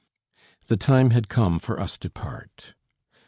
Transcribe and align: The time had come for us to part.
The 0.65 0.77
time 0.77 1.11
had 1.11 1.29
come 1.29 1.59
for 1.59 1.79
us 1.79 1.95
to 1.99 2.09
part. 2.09 2.73